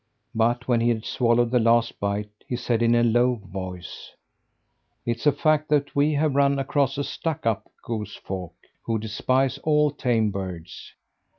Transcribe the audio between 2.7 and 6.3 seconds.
in a low voice: "It's a fact that we